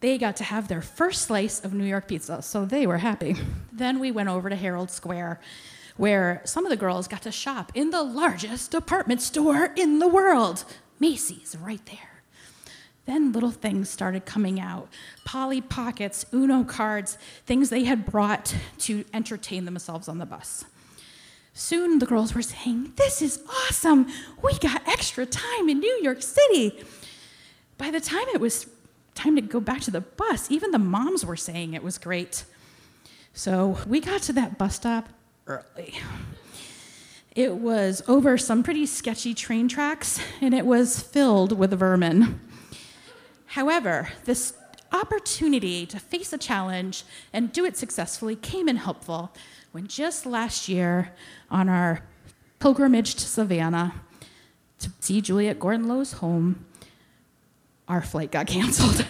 They 0.00 0.18
got 0.18 0.36
to 0.36 0.44
have 0.44 0.68
their 0.68 0.82
first 0.82 1.22
slice 1.22 1.64
of 1.64 1.74
New 1.74 1.84
York 1.84 2.06
pizza, 2.06 2.42
so 2.42 2.64
they 2.64 2.86
were 2.86 2.98
happy. 2.98 3.34
Then 3.72 3.98
we 3.98 4.12
went 4.12 4.28
over 4.28 4.48
to 4.48 4.56
Herald 4.56 4.90
Square, 4.90 5.40
where 5.96 6.42
some 6.44 6.64
of 6.64 6.70
the 6.70 6.76
girls 6.76 7.08
got 7.08 7.22
to 7.22 7.32
shop 7.32 7.72
in 7.74 7.90
the 7.90 8.02
largest 8.02 8.70
department 8.70 9.22
store 9.22 9.72
in 9.74 9.98
the 9.98 10.06
world. 10.06 10.64
Macy's 10.98 11.56
right 11.60 11.84
there. 11.86 12.22
Then 13.06 13.32
little 13.32 13.52
things 13.52 13.88
started 13.88 14.26
coming 14.26 14.60
out 14.60 14.88
Polly 15.24 15.60
Pockets, 15.60 16.26
Uno 16.32 16.64
cards, 16.64 17.18
things 17.46 17.70
they 17.70 17.84
had 17.84 18.04
brought 18.04 18.54
to 18.78 19.04
entertain 19.14 19.64
themselves 19.64 20.08
on 20.08 20.18
the 20.18 20.26
bus. 20.26 20.64
Soon 21.54 22.00
the 22.00 22.06
girls 22.06 22.34
were 22.34 22.42
saying, 22.42 22.92
This 22.96 23.22
is 23.22 23.40
awesome! 23.48 24.08
We 24.42 24.58
got 24.58 24.86
extra 24.86 25.24
time 25.24 25.68
in 25.68 25.78
New 25.78 25.98
York 26.02 26.20
City. 26.20 26.84
By 27.78 27.90
the 27.90 28.00
time 28.00 28.26
it 28.34 28.40
was 28.40 28.66
time 29.14 29.36
to 29.36 29.42
go 29.42 29.60
back 29.60 29.80
to 29.82 29.90
the 29.90 30.02
bus, 30.02 30.50
even 30.50 30.70
the 30.70 30.78
moms 30.78 31.24
were 31.24 31.36
saying 31.36 31.74
it 31.74 31.82
was 31.82 31.98
great. 31.98 32.44
So 33.32 33.78
we 33.86 34.00
got 34.00 34.22
to 34.22 34.32
that 34.34 34.58
bus 34.58 34.76
stop 34.76 35.08
early. 35.46 35.94
It 37.36 37.56
was 37.56 38.02
over 38.08 38.38
some 38.38 38.62
pretty 38.62 38.86
sketchy 38.86 39.34
train 39.34 39.68
tracks, 39.68 40.18
and 40.40 40.54
it 40.54 40.64
was 40.64 41.00
filled 41.00 41.52
with 41.52 41.70
vermin. 41.78 42.40
However, 43.44 44.08
this 44.24 44.54
opportunity 44.90 45.84
to 45.84 46.00
face 46.00 46.32
a 46.32 46.38
challenge 46.38 47.04
and 47.34 47.52
do 47.52 47.66
it 47.66 47.76
successfully 47.76 48.36
came 48.36 48.70
in 48.70 48.76
helpful 48.76 49.34
when 49.72 49.86
just 49.86 50.24
last 50.24 50.66
year, 50.66 51.12
on 51.50 51.68
our 51.68 52.02
pilgrimage 52.58 53.14
to 53.16 53.26
Savannah 53.26 53.92
to 54.78 54.90
see 55.00 55.20
Juliette 55.20 55.60
Gordon 55.60 55.88
Low's 55.88 56.12
home, 56.12 56.64
our 57.86 58.00
flight 58.00 58.32
got 58.32 58.46
canceled. 58.46 59.04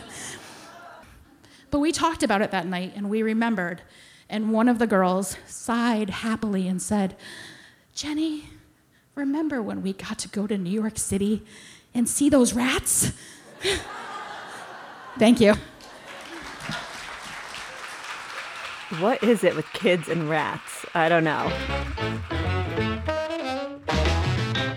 but 1.70 1.78
we 1.78 1.92
talked 1.92 2.24
about 2.24 2.42
it 2.42 2.50
that 2.50 2.66
night 2.66 2.92
and 2.96 3.08
we 3.08 3.22
remembered, 3.22 3.82
and 4.28 4.50
one 4.50 4.68
of 4.68 4.80
the 4.80 4.88
girls 4.88 5.36
sighed 5.46 6.10
happily 6.10 6.66
and 6.66 6.82
said, 6.82 7.14
Jenny, 7.96 8.44
remember 9.14 9.62
when 9.62 9.80
we 9.80 9.94
got 9.94 10.18
to 10.18 10.28
go 10.28 10.46
to 10.46 10.58
New 10.58 10.68
York 10.68 10.98
City 10.98 11.42
and 11.94 12.06
see 12.06 12.28
those 12.28 12.52
rats? 12.52 13.12
Thank 15.18 15.40
you. 15.40 15.54
What 19.00 19.22
is 19.22 19.42
it 19.42 19.56
with 19.56 19.64
kids 19.72 20.10
and 20.10 20.28
rats? 20.28 20.84
I 20.92 21.08
don't 21.08 21.24
know. 21.24 21.48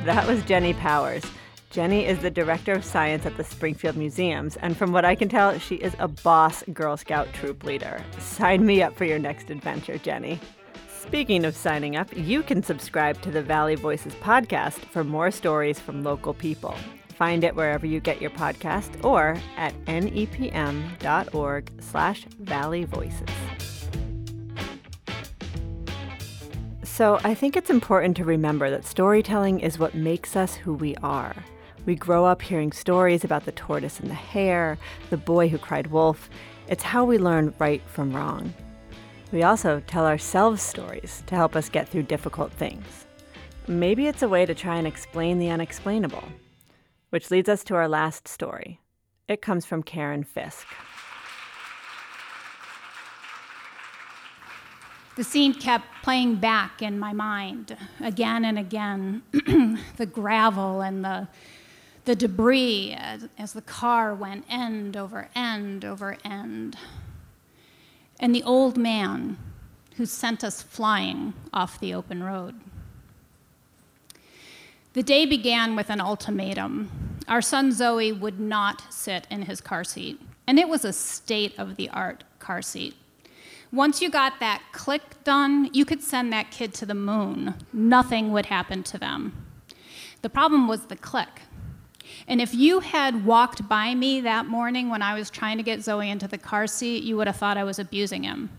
That 0.06 0.26
was 0.26 0.42
Jenny 0.44 0.74
Powers. 0.74 1.26
Jenny 1.72 2.06
is 2.06 2.20
the 2.20 2.32
director 2.32 2.72
of 2.72 2.86
science 2.86 3.26
at 3.26 3.36
the 3.36 3.44
Springfield 3.44 3.98
Museums, 3.98 4.56
and 4.56 4.78
from 4.78 4.94
what 4.94 5.04
I 5.04 5.16
can 5.16 5.28
tell, 5.28 5.60
she 5.60 5.76
is 5.76 5.94
a 6.00 6.08
boss 6.08 6.64
Girl 6.72 6.96
Scout 6.96 7.28
troop 7.34 7.66
leader. 7.66 8.02
Sign 8.18 8.66
me 8.66 8.82
up 8.82 8.96
for 8.96 9.04
your 9.04 9.20
next 9.20 9.50
adventure, 9.50 9.98
Jenny. 9.98 10.40
Speaking 11.00 11.46
of 11.46 11.56
signing 11.56 11.96
up, 11.96 12.16
you 12.16 12.44
can 12.44 12.62
subscribe 12.62 13.22
to 13.22 13.32
the 13.32 13.42
Valley 13.42 13.76
Voices 13.76 14.14
podcast 14.16 14.80
for 14.92 15.04
more 15.04 15.32
stories 15.32 15.80
from 15.80 16.04
local 16.04 16.34
people. 16.34 16.76
Find 17.16 17.46
it 17.46 17.56
wherever 17.56 17.88
you 17.88 18.02
get 18.02 18.22
your 18.22 18.32
podcast 18.32 19.04
or 19.04 19.38
at 19.56 19.74
nepm.org 19.86 21.72
slash 21.80 22.26
Valley 22.42 22.84
Voices. 22.84 23.30
So 26.84 27.18
I 27.24 27.34
think 27.34 27.56
it's 27.56 27.70
important 27.70 28.18
to 28.18 28.26
remember 28.26 28.70
that 28.70 28.86
storytelling 28.86 29.62
is 29.62 29.80
what 29.80 29.96
makes 29.96 30.36
us 30.36 30.56
who 30.56 30.74
we 30.74 30.96
are. 30.98 31.34
We 31.86 31.96
grow 31.96 32.26
up 32.26 32.42
hearing 32.42 32.74
stories 32.74 33.24
about 33.24 33.46
the 33.46 33.54
tortoise 33.54 34.02
and 34.02 34.10
the 34.10 34.16
hare, 34.16 34.78
the 35.10 35.18
boy 35.18 35.48
who 35.48 35.58
cried 35.58 35.88
wolf. 35.88 36.30
It's 36.68 36.84
how 36.84 37.06
we 37.06 37.18
learn 37.18 37.54
right 37.58 37.82
from 37.88 38.14
wrong. 38.14 38.54
We 39.32 39.44
also 39.44 39.82
tell 39.86 40.08
ourselves 40.08 40.60
stories 40.62 41.22
to 41.28 41.36
help 41.36 41.56
us 41.56 41.70
get 41.70 41.88
through 41.88 42.04
difficult 42.04 42.52
things. 42.52 43.06
Maybe 43.68 44.08
it's 44.08 44.24
a 44.24 44.28
way 44.28 44.48
to 44.48 44.56
try 44.56 44.78
and 44.78 44.88
explain 44.88 45.38
the 45.38 45.50
unexplainable. 45.50 46.24
Which 47.12 47.30
leads 47.30 47.48
us 47.48 47.64
to 47.66 47.76
our 47.76 47.88
last 47.88 48.28
story. 48.28 48.80
It 49.28 49.42
comes 49.42 49.66
from 49.66 49.84
Karen 49.84 50.24
Fisk. 50.24 50.68
The 55.16 55.24
scene 55.24 55.54
kept 55.54 55.86
playing 56.02 56.38
back 56.38 56.82
in 56.82 56.98
my 56.98 57.14
mind 57.14 57.78
again 58.00 58.46
and 58.46 58.58
again 58.58 59.22
the 59.98 60.06
gravel 60.06 60.82
and 60.82 61.06
the, 61.06 61.28
the 62.06 62.16
debris 62.16 62.96
as, 62.98 63.28
as 63.38 63.54
the 63.54 63.62
car 63.62 64.16
went 64.16 64.46
end 64.50 64.98
over 64.98 65.30
end 65.36 65.86
over 65.86 66.18
end 66.24 66.78
and 68.20 68.34
the 68.34 68.44
old 68.44 68.78
man 68.78 69.38
who 69.96 70.06
sent 70.06 70.44
us 70.44 70.62
flying 70.62 71.34
off 71.54 71.80
the 71.80 71.94
open 71.94 72.24
road. 72.24 72.56
The 74.94 75.04
day 75.04 75.26
began 75.26 75.76
with 75.76 75.90
an 75.90 76.02
ultimatum. 76.02 76.90
Our 77.28 77.42
son 77.42 77.72
Zoe 77.72 78.12
would 78.12 78.40
not 78.40 78.92
sit 78.92 79.28
in 79.30 79.44
his 79.44 79.62
car 79.62 79.84
seat, 79.84 80.20
and 80.48 80.58
it 80.58 80.68
was 80.68 80.84
a 80.84 80.94
state 80.94 81.58
of 81.60 81.76
the 81.76 81.90
art 81.90 82.24
car 82.40 82.62
seat. 82.62 82.96
Once 83.72 84.02
you 84.02 84.10
got 84.10 84.40
that 84.40 84.64
click 84.72 85.24
done, 85.24 85.70
you 85.74 85.86
could 85.86 86.02
send 86.02 86.34
that 86.34 86.50
kid 86.50 86.74
to 86.74 86.86
the 86.88 86.96
moon. 86.96 87.54
Nothing 87.72 88.32
would 88.32 88.48
happen 88.48 88.82
to 88.84 88.98
them. 88.98 89.46
The 90.22 90.30
problem 90.30 90.68
was 90.68 90.86
the 90.86 90.96
click. 90.96 91.42
And 92.28 92.42
if 92.42 92.54
you 92.54 92.80
had 92.80 93.26
walked 93.26 93.68
by 93.68 93.96
me 93.96 94.22
that 94.22 94.46
morning 94.46 94.90
when 94.90 95.02
I 95.02 95.14
was 95.14 95.30
trying 95.30 95.58
to 95.58 95.64
get 95.64 95.82
Zoe 95.82 96.10
into 96.10 96.28
the 96.28 96.38
car 96.38 96.68
seat, 96.68 97.04
you 97.04 97.18
would 97.18 97.28
have 97.28 97.38
thought 97.38 97.58
I 97.58 97.64
was 97.64 97.80
abusing 97.80 98.24
him. 98.24 98.50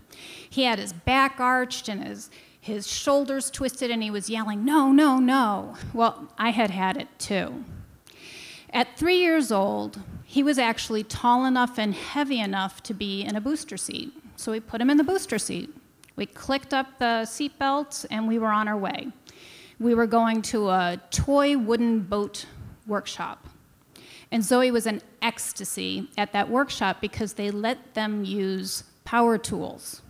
He 0.49 0.63
had 0.63 0.79
his 0.79 0.93
back 0.93 1.39
arched 1.39 1.87
and 1.87 2.03
his, 2.03 2.29
his 2.59 2.87
shoulders 2.87 3.49
twisted, 3.49 3.91
and 3.91 4.03
he 4.03 4.11
was 4.11 4.29
yelling, 4.29 4.65
No, 4.65 4.91
no, 4.91 5.19
no. 5.19 5.75
Well, 5.93 6.31
I 6.37 6.49
had 6.51 6.71
had 6.71 6.97
it 6.97 7.07
too. 7.17 7.63
At 8.73 8.97
three 8.97 9.19
years 9.19 9.51
old, 9.51 9.99
he 10.23 10.43
was 10.43 10.57
actually 10.57 11.03
tall 11.03 11.45
enough 11.45 11.77
and 11.77 11.93
heavy 11.93 12.39
enough 12.39 12.81
to 12.83 12.93
be 12.93 13.21
in 13.21 13.35
a 13.35 13.41
booster 13.41 13.77
seat. 13.77 14.13
So 14.37 14.51
we 14.53 14.59
put 14.59 14.79
him 14.79 14.89
in 14.89 14.97
the 14.97 15.03
booster 15.03 15.37
seat. 15.37 15.69
We 16.15 16.25
clicked 16.25 16.73
up 16.73 16.99
the 16.99 17.25
seat 17.25 17.57
belts, 17.59 18.05
and 18.05 18.27
we 18.27 18.39
were 18.39 18.47
on 18.49 18.67
our 18.67 18.77
way. 18.77 19.09
We 19.79 19.93
were 19.93 20.07
going 20.07 20.41
to 20.43 20.69
a 20.69 21.01
toy 21.09 21.57
wooden 21.57 22.01
boat 22.01 22.45
workshop. 22.87 23.47
And 24.31 24.43
Zoe 24.43 24.71
was 24.71 24.87
in 24.87 25.01
ecstasy 25.21 26.09
at 26.17 26.31
that 26.33 26.49
workshop 26.49 27.01
because 27.01 27.33
they 27.33 27.51
let 27.51 27.93
them 27.93 28.23
use 28.23 28.85
power 29.03 29.37
tools. 29.37 30.01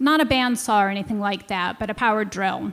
Not 0.00 0.22
a 0.22 0.24
bandsaw 0.24 0.86
or 0.86 0.88
anything 0.88 1.20
like 1.20 1.48
that, 1.48 1.78
but 1.78 1.90
a 1.90 1.94
power 1.94 2.24
drill. 2.24 2.72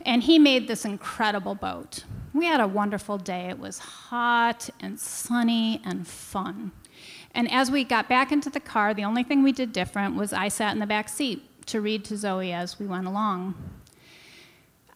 And 0.00 0.24
he 0.24 0.40
made 0.40 0.66
this 0.66 0.84
incredible 0.84 1.54
boat. 1.54 2.04
We 2.32 2.46
had 2.46 2.60
a 2.60 2.66
wonderful 2.66 3.16
day. 3.16 3.48
It 3.48 3.60
was 3.60 3.78
hot 3.78 4.68
and 4.80 4.98
sunny 4.98 5.80
and 5.84 6.06
fun. 6.06 6.72
And 7.32 7.50
as 7.50 7.70
we 7.70 7.84
got 7.84 8.08
back 8.08 8.32
into 8.32 8.50
the 8.50 8.60
car, 8.60 8.92
the 8.92 9.04
only 9.04 9.22
thing 9.22 9.44
we 9.44 9.52
did 9.52 9.72
different 9.72 10.16
was 10.16 10.32
I 10.32 10.48
sat 10.48 10.72
in 10.72 10.80
the 10.80 10.86
back 10.86 11.08
seat 11.08 11.48
to 11.66 11.80
read 11.80 12.04
to 12.06 12.16
Zoe 12.16 12.52
as 12.52 12.78
we 12.78 12.86
went 12.86 13.06
along. 13.06 13.54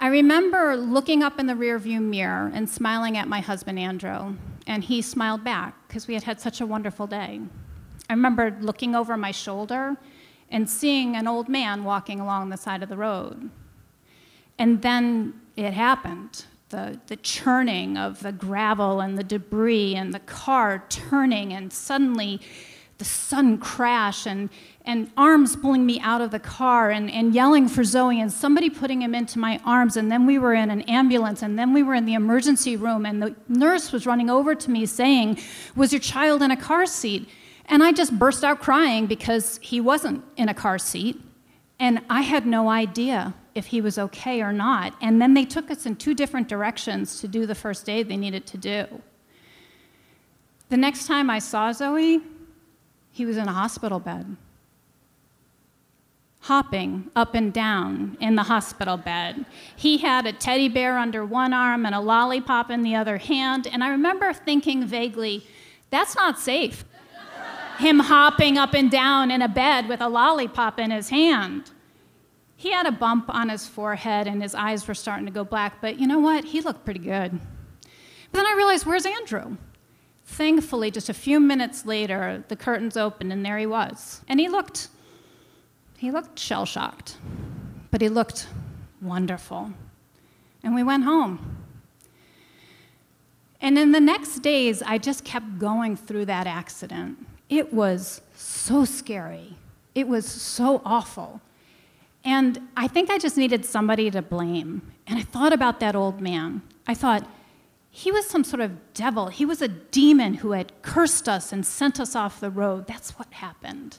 I 0.01 0.09
remember 0.09 0.77
looking 0.77 1.23
up 1.23 1.39
in 1.39 1.47
the 1.47 1.55
rearview 1.55 2.01
mirror 2.01 2.51
and 2.53 2.69
smiling 2.69 3.17
at 3.17 3.27
my 3.29 3.41
husband, 3.41 3.79
Andrew, 3.79 4.37
and 4.69 4.85
he 4.85 5.03
smiled 5.03 5.43
back 5.43 5.75
because 5.89 6.07
we 6.07 6.15
had 6.15 6.23
had 6.23 6.41
such 6.41 6.61
a 6.61 6.67
wonderful 6.67 7.09
day. 7.09 7.41
I 8.09 8.13
remember 8.13 8.57
looking 8.61 8.95
over 8.95 9.17
my 9.17 9.33
shoulder 9.33 9.97
and 10.51 10.71
seeing 10.71 11.17
an 11.17 11.27
old 11.27 11.49
man 11.49 11.83
walking 11.83 12.21
along 12.21 12.51
the 12.51 12.57
side 12.57 12.83
of 12.83 12.89
the 12.89 12.97
road. 12.97 13.51
And 14.59 14.81
then 14.83 15.41
it 15.57 15.73
happened. 15.73 16.45
the, 16.71 17.01
the 17.07 17.17
churning 17.17 17.97
of 17.97 18.21
the 18.21 18.33
gravel 18.33 19.01
and 19.01 19.17
the 19.17 19.25
debris 19.25 19.95
and 19.95 20.13
the 20.13 20.21
car 20.21 20.85
turning, 20.89 21.53
and 21.53 21.73
suddenly 21.73 22.41
the 22.99 23.05
sudden 23.05 23.59
crash 23.59 24.27
and, 24.27 24.51
and 24.85 25.11
arms 25.17 25.55
pulling 25.55 25.87
me 25.87 26.01
out 26.01 26.21
of 26.21 26.33
the 26.33 26.41
car 26.41 26.91
and, 26.91 27.11
and 27.11 27.33
yelling 27.33 27.69
for 27.69 27.85
Zoe 27.85 28.21
and 28.21 28.33
somebody 28.33 28.69
putting 28.69 29.03
him 29.03 29.15
into 29.15 29.39
my 29.39 29.61
arms. 29.65 29.97
And 29.97 30.11
then 30.11 30.27
we 30.27 30.39
were 30.39 30.53
in 30.53 30.71
an 30.71 30.83
ambulance 30.83 31.43
and 31.43 31.57
then 31.57 31.73
we 31.73 31.85
were 31.85 31.95
in 31.95 32.07
the 32.07 32.15
emergency 32.15 32.77
room 32.77 33.07
and 33.07 33.23
the 33.23 33.37
nurse 33.49 33.93
was 33.93 34.05
running 34.05 34.29
over 34.29 34.55
to 34.57 34.71
me 34.71 34.85
saying, 34.85 35.39
Was 35.77 35.93
your 35.93 36.01
child 36.01 36.43
in 36.43 36.51
a 36.51 36.57
car 36.57 36.87
seat? 36.87 37.29
And 37.67 37.85
I 37.85 37.93
just 37.93 38.19
burst 38.19 38.43
out 38.43 38.61
crying 38.61 39.07
because 39.07 39.61
he 39.63 39.81
wasn't 39.81 40.25
in 40.37 40.49
a 40.49 40.55
car 40.55 40.79
seat. 40.79 41.21
And 41.79 42.01
I 42.11 42.23
had 42.23 42.47
no 42.47 42.69
idea 42.69 43.35
if 43.55 43.67
he 43.67 43.81
was 43.81 43.99
okay 43.99 44.43
or 44.43 44.53
not. 44.53 44.95
And 45.01 45.23
then 45.23 45.35
they 45.35 45.45
took 45.45 45.71
us 45.71 45.87
in 45.87 45.95
two 45.97 46.15
different 46.15 46.49
directions 46.49 47.21
to 47.21 47.29
do 47.29 47.47
the 47.47 47.55
first 47.55 47.89
aid 47.89 48.09
they 48.09 48.17
needed 48.17 48.47
to 48.47 48.57
do. 48.57 49.03
The 50.71 50.77
next 50.77 51.07
time 51.07 51.31
I 51.31 51.39
saw 51.39 51.73
Zoe, 51.73 52.21
he 53.19 53.27
was 53.27 53.37
in 53.37 53.49
a 53.49 53.53
hospital 53.53 53.99
bed, 53.99 54.37
hopping 56.43 57.11
up 57.17 57.35
and 57.35 57.53
down 57.53 58.17
in 58.21 58.37
the 58.37 58.45
hospital 58.45 58.97
bed. 58.97 59.45
He 59.75 59.99
had 59.99 60.25
a 60.25 60.33
teddy 60.33 60.69
bear 60.69 60.97
under 60.97 61.25
one 61.25 61.53
arm 61.53 61.85
and 61.85 61.97
a 61.97 62.01
lollipop 62.01 62.71
in 62.71 62.85
the 62.85 62.95
other 62.95 63.19
hand. 63.19 63.67
And 63.67 63.83
I 63.83 63.89
remember 63.89 64.33
thinking 64.33 64.87
vaguely, 64.87 65.45
that's 65.91 66.15
not 66.15 66.39
safe. 66.39 66.85
Him 67.79 67.99
hopping 67.99 68.57
up 68.57 68.73
and 68.73 68.89
down 68.89 69.33
in 69.33 69.43
a 69.43 69.49
bed 69.49 69.89
with 69.89 70.01
a 70.01 70.09
lollipop 70.09 70.79
in 70.79 70.93
his 70.93 71.09
hand. 71.09 71.73
He 72.55 72.71
had 72.71 72.87
a 72.87 72.93
bump 72.93 73.25
on 73.35 73.49
his 73.49 73.67
forehead 73.67 74.29
and 74.29 74.41
his 74.41 74.55
eyes 74.55 74.87
were 74.87 74.95
starting 74.95 75.27
to 75.27 75.33
go 75.33 75.43
black, 75.43 75.81
but 75.81 75.99
you 75.99 76.07
know 76.07 76.21
what? 76.21 76.45
He 76.45 76.61
looked 76.61 76.85
pretty 76.85 77.01
good. 77.01 77.33
But 78.31 78.39
then 78.39 78.47
I 78.47 78.55
realized, 78.57 78.87
where's 78.87 79.07
Andrew? 79.07 79.57
Thankfully, 80.29 80.91
just 80.91 81.09
a 81.09 81.15
few 81.15 81.41
minutes 81.41 81.87
later, 81.87 82.45
the 82.49 82.55
curtains 82.55 82.99
opened 82.99 83.33
and 83.33 83.45
there 83.45 83.57
he 83.59 83.67
was. 83.67 84.21
And 84.29 84.39
he 84.39 84.47
looked, 84.47 84.89
he 85.97 86.11
looked 86.11 86.39
shell 86.39 86.67
shocked, 86.67 87.17
but 87.91 88.03
he 88.03 88.11
looked 88.11 88.47
wonderful. 89.01 89.73
And 90.63 90.75
we 90.75 90.83
went 90.83 91.05
home. 91.05 91.57
And 93.63 93.79
in 93.79 93.93
the 93.93 94.01
next 94.01 94.41
days, 94.41 94.83
I 94.83 94.99
just 94.99 95.25
kept 95.25 95.59
going 95.59 95.97
through 95.97 96.27
that 96.27 96.47
accident. 96.47 97.27
It 97.49 97.73
was 97.73 98.21
so 98.37 98.85
scary. 98.85 99.57
It 99.95 100.07
was 100.07 100.27
so 100.27 100.83
awful. 100.85 101.41
And 102.23 102.69
I 102.77 102.87
think 102.87 103.09
I 103.09 103.17
just 103.17 103.39
needed 103.39 103.65
somebody 103.65 104.11
to 104.11 104.21
blame. 104.21 104.83
And 105.07 105.19
I 105.19 105.23
thought 105.23 105.55
about 105.55 105.81
that 105.81 105.97
old 105.97 106.21
man. 106.21 106.61
I 106.87 106.93
thought, 106.93 107.27
he 107.99 108.13
was 108.13 108.29
some 108.29 108.45
sort 108.45 108.61
of 108.61 108.95
devil. 108.95 109.27
He 109.27 109.45
was 109.45 109.61
a 109.61 109.67
demon 109.67 110.35
who 110.35 110.53
had 110.53 110.71
cursed 110.83 111.29
us 111.29 111.53
and 111.53 111.67
sent 111.67 111.99
us 111.99 112.15
off 112.15 112.39
the 112.39 112.49
road. 112.49 112.87
That's 112.87 113.19
what 113.19 113.27
happened. 113.33 113.99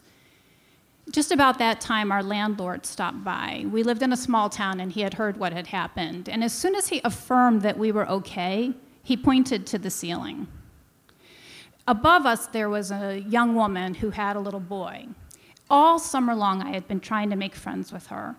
Just 1.12 1.34
about 1.34 1.60
that 1.60 1.82
time, 1.82 2.10
our 2.10 2.24
landlord 2.24 2.86
stopped 2.86 3.26
by. 3.26 3.66
We 3.70 3.84
lived 3.84 4.02
in 4.02 4.14
a 4.14 4.18
small 4.18 4.50
town, 4.50 4.80
and 4.80 4.90
he 4.90 5.02
had 5.02 5.16
heard 5.16 5.36
what 5.36 5.52
had 5.52 5.68
happened. 5.68 6.30
And 6.30 6.46
as 6.46 6.54
soon 6.54 6.76
as 6.76 6.88
he 6.88 7.02
affirmed 7.04 7.62
that 7.64 7.78
we 7.78 7.92
were 7.92 8.10
okay, 8.10 8.74
he 9.04 9.18
pointed 9.18 9.68
to 9.68 9.78
the 9.78 9.90
ceiling. 9.90 10.48
Above 11.86 12.26
us, 12.26 12.48
there 12.48 12.70
was 12.70 12.92
a 12.92 13.20
young 13.28 13.54
woman 13.54 13.96
who 13.96 14.12
had 14.12 14.38
a 14.38 14.40
little 14.40 14.62
boy. 14.62 15.08
All 15.70 16.00
summer 16.00 16.36
long, 16.36 16.62
I 16.62 16.72
had 16.72 16.88
been 16.88 17.02
trying 17.02 17.32
to 17.32 17.36
make 17.36 17.54
friends 17.54 17.92
with 17.92 18.08
her. 18.08 18.38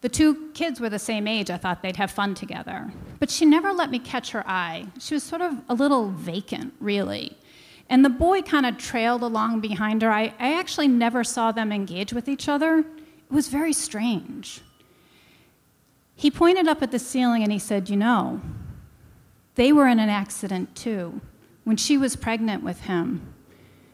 The 0.00 0.08
two 0.08 0.50
kids 0.52 0.80
were 0.80 0.90
the 0.90 0.98
same 0.98 1.26
age. 1.26 1.50
I 1.50 1.56
thought 1.56 1.82
they'd 1.82 1.96
have 1.96 2.10
fun 2.10 2.34
together. 2.34 2.92
But 3.18 3.30
she 3.30 3.44
never 3.46 3.72
let 3.72 3.90
me 3.90 3.98
catch 3.98 4.30
her 4.30 4.46
eye. 4.46 4.86
She 5.00 5.14
was 5.14 5.22
sort 5.22 5.42
of 5.42 5.54
a 5.68 5.74
little 5.74 6.10
vacant, 6.10 6.74
really. 6.80 7.36
And 7.88 8.04
the 8.04 8.10
boy 8.10 8.42
kind 8.42 8.66
of 8.66 8.76
trailed 8.76 9.22
along 9.22 9.60
behind 9.60 10.02
her. 10.02 10.10
I, 10.10 10.34
I 10.38 10.58
actually 10.58 10.88
never 10.88 11.24
saw 11.24 11.52
them 11.52 11.72
engage 11.72 12.12
with 12.12 12.28
each 12.28 12.48
other. 12.48 12.80
It 12.80 13.32
was 13.32 13.48
very 13.48 13.72
strange. 13.72 14.60
He 16.14 16.30
pointed 16.30 16.66
up 16.66 16.82
at 16.82 16.90
the 16.90 16.98
ceiling 16.98 17.42
and 17.42 17.52
he 17.52 17.58
said, 17.58 17.88
You 17.88 17.96
know, 17.96 18.40
they 19.54 19.72
were 19.72 19.86
in 19.86 19.98
an 19.98 20.08
accident 20.08 20.74
too 20.74 21.20
when 21.64 21.76
she 21.76 21.96
was 21.96 22.16
pregnant 22.16 22.62
with 22.62 22.82
him. 22.82 23.34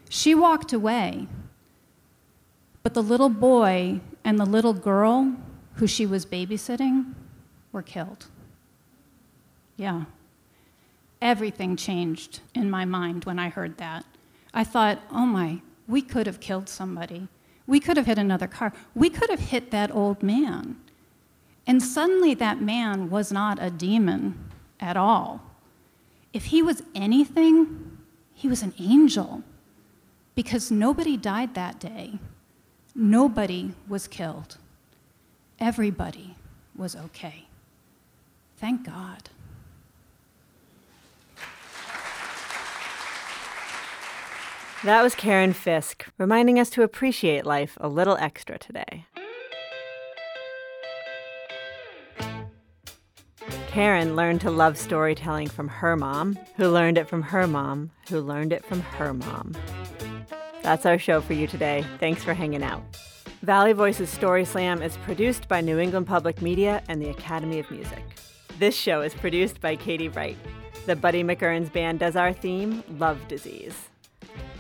She 0.09 0.35
walked 0.35 0.73
away, 0.73 1.27
but 2.83 2.95
the 2.95 3.03
little 3.03 3.31
boy 3.31 4.01
and 4.25 4.39
the 4.39 4.45
little 4.45 4.75
girl 4.75 5.35
who 5.75 5.87
she 5.87 6.07
was 6.07 6.27
babysitting 6.27 7.15
were 7.73 7.83
killed. 7.83 8.27
Yeah. 9.77 10.05
Everything 11.21 11.77
changed 11.77 12.41
in 12.55 12.71
my 12.71 12.85
mind 12.85 13.25
when 13.25 13.39
I 13.39 13.49
heard 13.49 13.79
that. 13.79 14.05
I 14.53 14.65
thought, 14.65 15.01
oh 15.11 15.27
my, 15.27 15.61
we 15.89 16.03
could 16.03 16.27
have 16.27 16.41
killed 16.41 16.69
somebody. 16.69 17.29
We 17.67 17.81
could 17.81 17.97
have 17.97 18.07
hit 18.07 18.19
another 18.19 18.47
car. 18.47 18.73
We 18.95 19.09
could 19.09 19.31
have 19.31 19.41
hit 19.41 19.71
that 19.71 19.95
old 19.95 20.23
man. 20.23 20.77
And 21.67 21.83
suddenly 21.83 22.35
that 22.35 22.61
man 22.61 23.09
was 23.09 23.33
not 23.33 23.63
a 23.63 23.71
demon 23.71 24.51
at 24.81 24.97
all. 24.97 25.41
If 26.33 26.47
he 26.47 26.61
was 26.61 26.83
anything, 26.95 27.99
he 28.35 28.49
was 28.49 28.63
an 28.63 28.75
angel 28.79 29.43
because 30.35 30.71
nobody 30.71 31.17
died 31.17 31.55
that 31.55 31.79
day. 31.79 32.19
Nobody 32.95 33.73
was 33.89 34.09
killed 34.09 34.59
everybody 35.63 36.35
was 36.77 36.97
okay. 36.97 37.47
Thank 38.57 38.85
God. 38.85 39.31
That 44.85 45.03
was 45.03 45.15
Karen 45.15 45.53
Fisk, 45.53 46.07
reminding 46.19 46.59
us 46.59 46.69
to 46.71 46.83
appreciate 46.83 47.47
life 47.47 47.79
a 47.81 47.89
little 47.89 48.17
extra 48.17 48.59
today. 48.59 49.07
Karen 53.69 54.17
learned 54.17 54.41
to 54.41 54.51
love 54.51 54.77
storytelling 54.77 55.49
from 55.49 55.69
her 55.69 55.97
mom, 55.97 56.37
who 56.57 56.69
learned 56.69 56.99
it 56.99 57.09
from 57.09 57.23
her 57.23 57.47
mom, 57.47 57.93
who 58.09 58.21
learned 58.21 58.53
it 58.53 58.65
from 58.65 58.81
her 58.81 59.15
mom. 59.15 59.55
That's 60.63 60.85
our 60.85 60.99
show 60.99 61.21
for 61.21 61.35
you 61.35 61.47
today. 61.47 61.85
Thanks 62.01 62.25
for 62.25 62.35
hanging 62.35 62.65
out. 62.65 62.83
Valley 63.43 63.73
Voices 63.73 64.09
Story 64.09 64.45
Slam 64.45 64.83
is 64.83 64.97
produced 64.99 65.49
by 65.49 65.61
New 65.61 65.81
England 65.81 66.07
Public 66.07 66.41
Media 66.41 66.81
and 66.87 67.03
the 67.03 67.11
Academy 67.11 67.59
of 67.59 67.69
Music. 67.73 68.05
This 68.61 68.77
show 68.77 69.01
is 69.01 69.15
produced 69.15 69.61
by 69.61 69.75
Katie 69.75 70.09
Wright. 70.09 70.37
The 70.87 70.95
Buddy 70.95 71.25
McEarns 71.25 71.73
Band 71.73 71.99
does 71.99 72.15
our 72.15 72.33
theme, 72.33 72.85
Love 72.99 73.19
Disease. 73.27 73.75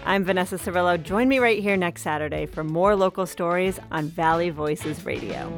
I'm 0.05 0.25
Vanessa 0.25 0.57
Cirillo. 0.57 1.01
Join 1.01 1.29
me 1.29 1.39
right 1.39 1.63
here 1.63 1.77
next 1.77 2.03
Saturday 2.03 2.45
for 2.45 2.65
more 2.65 2.97
local 2.97 3.25
stories 3.25 3.79
on 3.93 4.09
Valley 4.09 4.51
Voices 4.51 5.07
Radio. 5.07 5.57